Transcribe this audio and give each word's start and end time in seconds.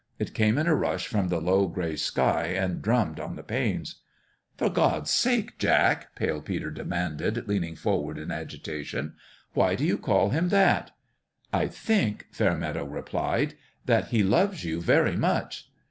It 0.17 0.33
came 0.33 0.57
in 0.57 0.65
a 0.65 0.73
rush 0.73 1.05
from 1.05 1.27
the 1.27 1.39
low 1.39 1.67
gray 1.67 1.95
sky 1.95 2.45
and 2.47 2.81
drummed 2.81 3.19
on 3.19 3.35
the 3.35 3.43
panes." 3.43 3.97
For 4.57 4.67
God's 4.67 5.11
sake, 5.11 5.59
Jack," 5.59 6.15
Pale 6.15 6.41
Peter 6.41 6.71
demanded, 6.71 7.47
leaning 7.47 7.75
forward 7.75 8.17
in 8.17 8.31
agitation," 8.31 9.13
why 9.53 9.75
do 9.75 9.85
you 9.85 9.99
call 9.99 10.31
him 10.31 10.49
that?"" 10.49 10.89
I 11.63 11.67
think," 11.67 12.25
Fairmeadow 12.31 12.85
replied," 12.85 13.53
that 13.85 14.07
he 14.07 14.23
loves 14.23 14.63
you 14.65 14.81
very 14.81 15.15
much." 15.15 15.69